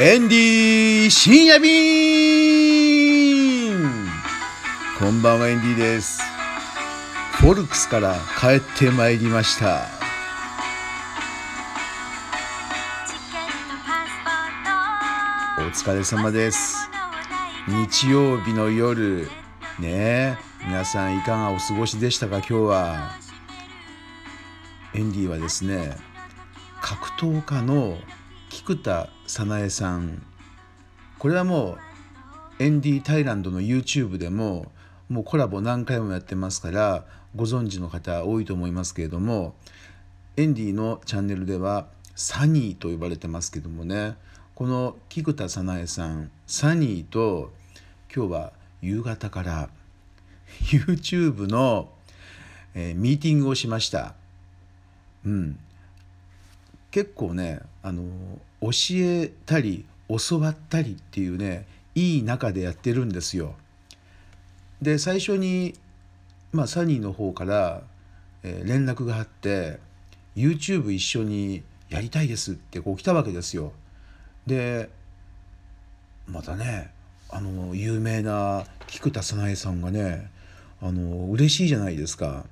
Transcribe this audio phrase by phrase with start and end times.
[0.00, 1.74] エンディー深夜便。
[4.96, 6.22] こんばんはエンディーです。
[7.32, 9.88] フォルクスから帰ってまいりました。
[15.58, 16.88] お疲れ様です。
[17.66, 19.28] 日曜日の夜。
[19.80, 19.88] ね。
[19.88, 23.18] え皆さんいかがお過ごしでしたか今日は。
[24.94, 25.96] エンディはですね
[26.80, 27.98] 格闘家の
[28.58, 30.20] 菊田早苗さん。
[31.20, 31.78] これはも
[32.58, 34.66] うエンディ・タイランドの YouTube でも
[35.08, 37.04] もうコラボ何回もやってますから
[37.36, 39.54] ご存知の方多いと思いますけれども
[40.36, 44.16] エンディのチャンネルではサニーと呼ばれてますけどもね。
[44.56, 47.52] この菊田早苗さんサニーと
[48.12, 48.52] 今日は
[48.82, 49.70] 夕方から
[50.64, 51.90] YouTube の、
[52.74, 54.14] えー、ミーティングをしました。
[55.24, 55.58] うん、
[56.90, 58.02] 結構ねあの
[58.60, 63.54] 教えたり教わったりっていうねいい中でやってるんですよ。
[64.80, 65.74] で最初に、
[66.52, 67.82] まあ、サニーの方から、
[68.42, 69.80] えー、連絡があって
[70.36, 73.72] YouTube 一緒にやりたいですってこう来たわけですよ。
[74.46, 74.88] で
[76.26, 76.90] またね
[77.30, 80.30] あの有名な菊田早苗さんがね
[80.80, 82.44] あの嬉しいじゃないですか。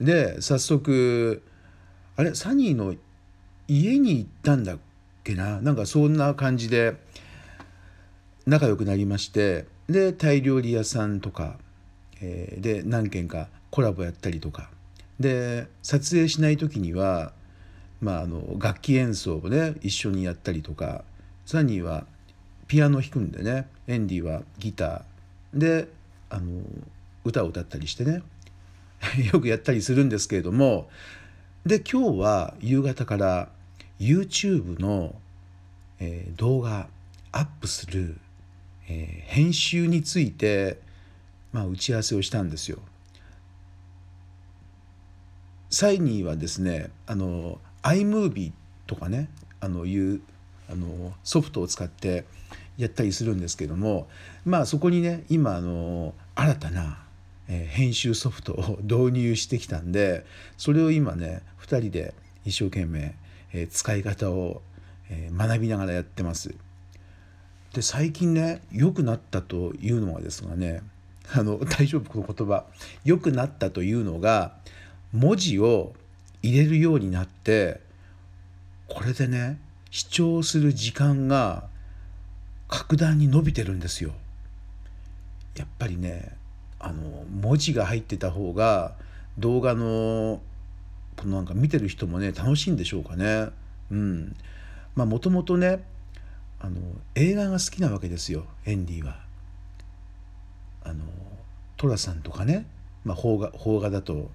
[0.00, 1.42] で早速
[2.16, 2.94] あれサニーの
[3.68, 4.78] 家に行ったんだっ
[5.30, 5.60] けな。
[5.60, 6.96] なんかそんな感じで
[8.46, 11.58] 仲良くなりましてでタイ料理屋さんとか、
[12.20, 14.70] えー、で何軒かコラボやったりとか。
[15.18, 17.32] で撮影しない時には、
[18.00, 21.04] まあ、あの楽器演奏をね一緒にやったりとか。
[21.46, 22.06] サニーは
[22.68, 25.58] ピアノ弾くんでねエンディはギター。
[25.58, 25.88] で
[26.28, 26.62] あの
[27.24, 28.22] 歌を歌ったりしてね
[29.32, 30.88] よくやったりするんですけれども。
[31.66, 33.48] で今日は夕方から
[34.00, 35.14] YouTube の、
[36.00, 36.88] えー、動画
[37.32, 38.16] アップする、
[38.88, 40.78] えー、編集について、
[41.52, 42.78] まあ、打ち合わせをしたんですよ。
[45.68, 48.52] サイニーはですねあの iMovie
[48.88, 49.28] とかね
[49.60, 50.20] あのいう
[50.68, 52.24] あのソフトを使って
[52.76, 54.08] やったりするんですけども
[54.44, 56.98] まあそこにね今あの新たな
[57.50, 60.24] え編集ソフトを導入してきたんで
[60.56, 63.14] それを今ね2人で一生懸命、
[63.52, 64.62] え使い方を、
[65.08, 66.54] え学びながらやってます。
[67.74, 70.82] で最近ね良くなったというのはですがね
[71.32, 72.64] あの大丈夫この言葉
[73.04, 74.56] 良くなったというのが
[75.12, 75.94] 文字を
[76.42, 77.80] 入れるようになって
[78.88, 79.58] これでね
[79.90, 81.68] 視聴する時間が
[82.68, 84.12] 格段に伸びてるんですよ。
[85.56, 86.36] やっぱりね
[86.78, 88.94] あの文字が入ってた方が
[89.38, 90.40] 動画の
[91.20, 93.50] このなんか見てる人もね楽しいんでしょうかね。
[93.90, 94.34] うん、
[94.94, 95.84] まあもともとね
[96.58, 96.80] あの
[97.14, 98.46] 映画が好きなわけですよ。
[98.64, 99.18] エンディは。
[100.82, 101.04] あの
[101.76, 102.64] 寅さんとかね、
[103.04, 104.30] まあ、邦画邦画だと。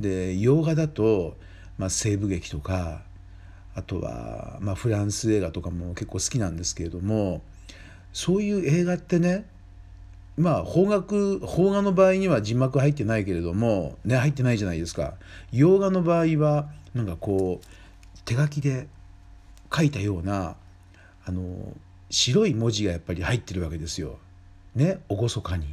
[0.00, 1.36] で洋画だと、
[1.78, 3.02] まあ、西部劇とか。
[3.76, 7.42] あとは、まあ、フランス映画とかも結構好きなんですけれども。
[8.12, 9.46] そういう映画ってね
[10.36, 15.14] まあ邦楽邦画の場合には字幕入ってないけれどもね入ってないじゃないですか
[15.52, 17.66] 洋画の場合はなんかこう
[18.24, 18.88] 手書きで
[19.74, 20.56] 書いたような
[21.26, 21.72] あの
[22.10, 24.18] 白い文字がやっぱり入ってるわけですよ。
[24.74, 25.66] ね厳かに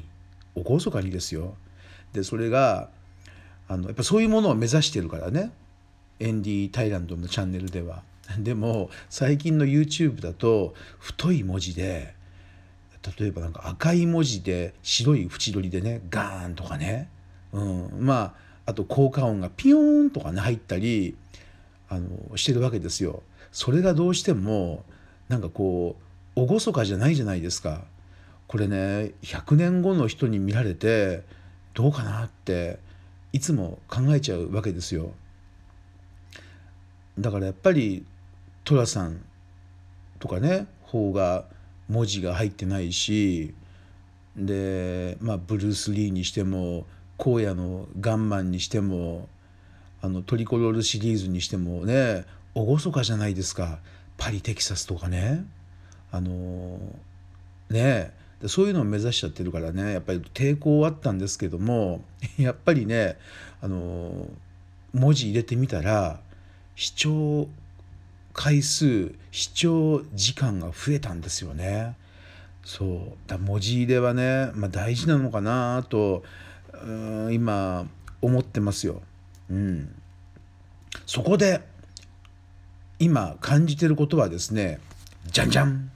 [0.55, 1.55] 厳かにですよ。
[2.13, 2.89] でそれが
[3.67, 5.51] あのやっぱそういうものを目指してるからね
[6.19, 8.03] エンディ・タイランドのチャンネルでは。
[8.39, 12.13] でも最近の YouTube だと太い文字で
[13.19, 17.09] 例えばなんか赤い文字で白い縁取りでねガーンとかね、
[17.51, 18.35] うん、ま
[18.66, 21.16] ああと効果音がピヨーンとかね入ったり
[21.90, 23.23] あのしてるわけですよ。
[23.51, 24.84] それがどうしても
[25.28, 25.95] なんかこ
[26.35, 27.84] う厳かじゃないじゃないですか。
[28.47, 31.23] これね100年後の人に見られて
[31.73, 32.79] どうかなって
[33.34, 35.11] いつも考えちゃうわけですよ。
[37.20, 38.05] だからやっぱり
[38.64, 39.22] 寅さん
[40.20, 41.46] とかね方が
[41.91, 43.53] 文字が入ってないし
[44.38, 46.85] でまあブルース・リーにしても
[47.20, 49.28] 荒野のガンマンにしても
[50.02, 53.79] あのトリコロールシリーズにしてもね厳かじゃないですか。
[54.17, 55.46] パリ・テキサスとかね。
[56.11, 56.78] あの
[57.70, 58.14] ね
[58.47, 59.93] そういうのを目指しちゃってるからね。
[59.93, 62.02] やっぱり抵抗はあったんですけども
[62.38, 63.17] やっぱりね
[63.61, 64.28] あの
[64.93, 66.20] 文字入れてみたら
[66.76, 67.47] 視聴
[68.33, 71.95] 回数視聴時間が増えたんですよね。
[72.63, 73.17] そう。
[73.28, 76.23] だ文字入れはね、まあ、大事なのかなと
[77.31, 77.85] 今
[78.22, 79.01] 思ってますよ。
[79.49, 79.93] うん、
[81.05, 81.61] そこで
[82.99, 84.79] 今感じてることはですね
[85.29, 85.91] じゃんじゃん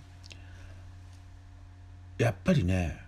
[2.17, 2.99] やっぱりね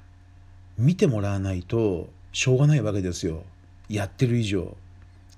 [0.77, 3.43] 見てもらわないとしょうがないわけですよ。
[3.89, 4.75] やってる以上。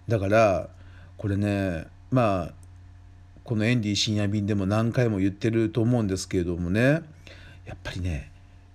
[0.08, 0.70] だから
[1.18, 2.59] これねまあ
[3.50, 7.02] このエンディ深夜便でも何回も言ってると思うんですけれどもね
[7.66, 8.30] やっぱりね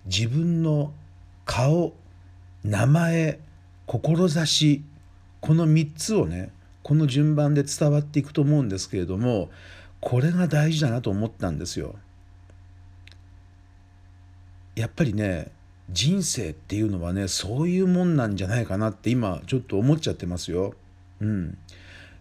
[0.05, 0.91] 自分の
[1.45, 1.93] 顔
[2.61, 3.39] 名前
[3.87, 4.83] 志
[5.39, 6.51] この3つをね
[6.83, 9.49] この順番で伝わっていくと思うんですけれども
[10.01, 11.95] これが大事だなと思ったんですよ。
[14.75, 15.51] やっぱりね
[15.89, 20.73] 人生っていうのはねそういうもんなんじゃないかなって今ちょっと思っちゃってますよ。
[21.21, 21.57] うん、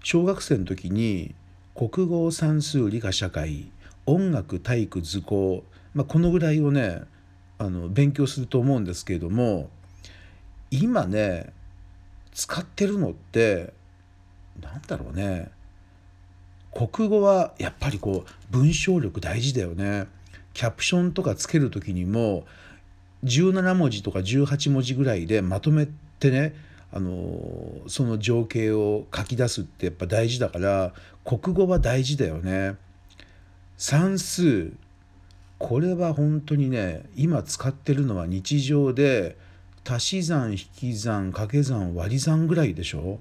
[0.05, 1.35] 小学生の時に
[1.75, 3.71] 国語算数理科社会
[4.07, 7.03] 音楽体育図工、まあ、このぐらいをね
[7.59, 9.71] あの勉強すると思うんですけれども
[10.71, 11.53] 今ね
[12.33, 13.73] 使ってるのって
[14.61, 15.51] なんだろうね
[16.73, 20.09] 国語はやっぱりこう文章力大事だよね。
[20.55, 22.45] キャプションとかつける時にも
[23.25, 25.89] 17文字とか18文字ぐらいでまとめ
[26.19, 26.55] てね
[26.97, 30.95] あのその情景を書き出すってやっぱ大事だから
[31.25, 32.77] 国語は大事だよね。
[33.77, 34.73] 算数
[35.59, 39.37] これは本当にね今使ってるのは日常で
[39.85, 40.59] 足し算引
[40.93, 43.19] き算掛け算割り算ぐらいでしょ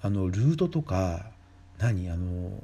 [0.00, 1.26] あのルートとか
[1.78, 2.08] 何？
[2.08, 2.62] あの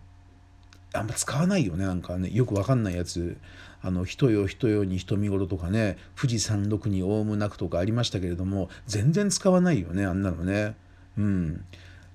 [0.95, 3.37] あんま使わないよねなんかねよくわかんないやつ。
[3.85, 10.77] あの人よ人よに人見頃とかね富士山麓にオウムなくとかありましたけれども全然使わないよねあんなのね。
[11.19, 11.65] うん。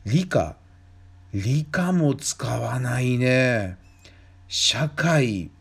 [0.06, 0.56] 理科。
[1.33, 3.77] 理科も使わないね。
[4.47, 5.51] 社会。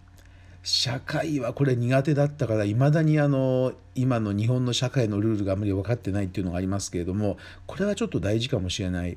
[0.63, 7.37] 社会はこれ苦手だったからいまだにあの今の日本の社会のルールがあまり分かってないっていうのがありますけれども
[7.67, 9.17] これはちょっと大事かもしれない。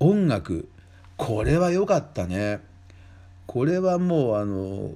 [0.00, 0.68] 音楽。
[1.16, 2.60] これは良かったね。
[3.48, 4.92] これはもうあの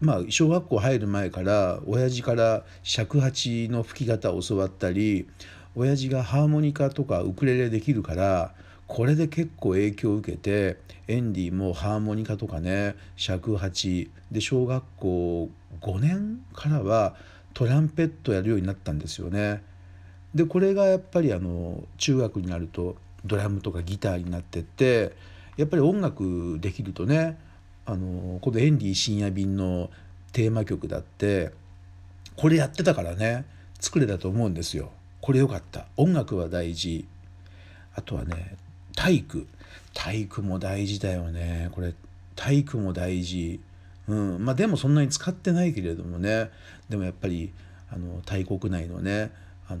[0.00, 5.26] まあ小学校入る前から親父から尺八の吹き方を教わったり
[5.74, 8.54] 親父がハーモニカとかウクレレできるから
[8.86, 10.76] これで結構影響を受けて
[11.08, 15.48] エンディもハーモニカとかね尺八で小学校
[15.80, 17.16] 5年からは
[17.54, 19.62] トランペットやるようになったんですよね。
[20.34, 25.12] でこれがやっぱりあの中学になるとドラムとかギターになってって
[25.56, 27.38] やっぱり音楽できるとね
[27.86, 29.90] あのこの「エンディ深夜便」の
[30.32, 31.50] テーマ曲だって
[32.36, 33.44] これやってたからね
[33.80, 34.90] 作れたと思うんですよ。
[35.20, 35.86] これよかった。
[35.96, 37.06] 音楽は大事。
[37.94, 38.56] あとはね
[38.96, 39.46] 体育。
[39.92, 41.68] 体育も大事だよね。
[41.72, 41.94] これ
[42.36, 43.60] 体育も大事。
[44.08, 44.44] うん。
[44.44, 46.50] まあでもそんなに使ってないけれどもね。
[46.88, 47.52] でもやっぱり
[47.90, 49.30] あの大国内のね
[49.68, 49.80] あの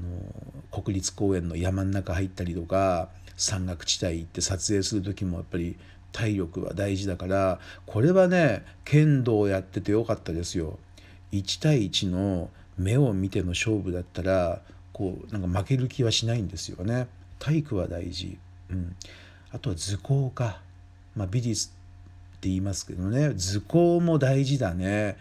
[0.82, 5.76] 国立公園の山の中入ったりとか山岳地帯行って撮影する時もやっぱり
[6.12, 10.78] 体力は大事だからこれはね剣道をやっててよかったですよ。
[11.32, 14.62] 1対1の目を見ての勝負だったら
[14.92, 17.08] こうなんか負ける気はしないんですよね。
[17.38, 18.38] 体育は大事。
[18.70, 18.96] うん、
[19.52, 20.60] あとは図工か、
[21.14, 21.70] まあ、美術っ
[22.40, 25.16] て言いますけどね図工も大事だね。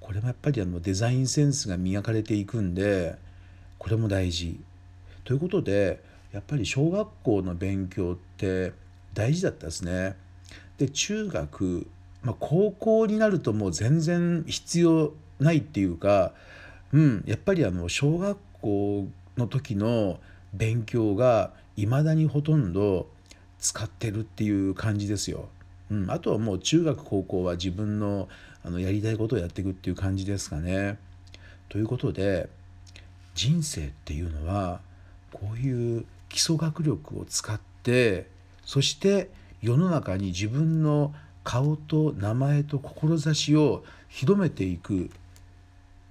[0.00, 3.16] これもやっぱりあのデザインセンスが磨かれていくんで
[3.78, 4.58] これも大事。
[5.24, 6.02] ということで
[6.32, 8.72] やっぱり小学校の勉強って
[9.14, 10.16] 大事だったですね。
[10.78, 11.86] で中学、
[12.22, 16.32] まあ、高校になるともう全然必要ないっていうか、
[16.92, 20.18] うん、やっぱりあの小学校の時の
[20.52, 23.08] 勉強がいまだにほとんど
[23.58, 25.48] 使ってるっていう感じですよ。
[25.90, 28.28] うん、あとはもう中学高校は自分の
[28.64, 30.98] あのやりたいことをやっていくっていう感じですかね。
[31.68, 32.48] ということで
[33.34, 34.80] 人生っていうのは
[35.32, 38.28] こういう基礎学力を使って
[38.64, 39.30] そして
[39.62, 41.14] 世の中に自分の
[41.44, 45.10] 顔と名前と志を広めていく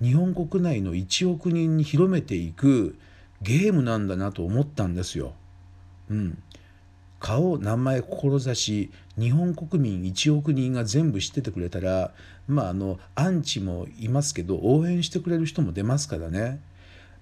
[0.01, 2.97] 日本国内の1億人に広めていく
[3.41, 5.33] ゲームなんだなと思ったんですよ。
[6.09, 6.41] うん、
[7.19, 12.11] 顔名前志日本国民1億人が全部知っててくれたら
[12.47, 16.59] まああのアンチもいますけど応援してくれる人も出ますからね。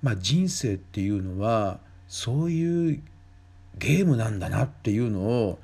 [0.01, 3.03] まあ、人生っていうのはそういう
[3.77, 5.59] ゲームなんだなっていうのを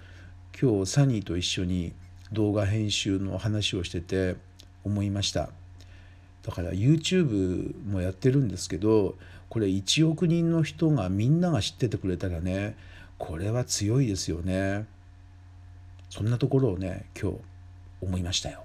[0.60, 1.92] 今日サニーと一緒に
[2.32, 4.38] 動画編集の話をしてて
[4.86, 5.50] 思いました。
[6.44, 9.16] だから YouTube もやってるんですけど
[9.50, 12.78] これ1億人の人がみんなが知っててくれたらね
[13.18, 14.86] これは強いですよね。
[16.10, 17.38] そんなところをね今日
[18.02, 18.65] 思いましたよ。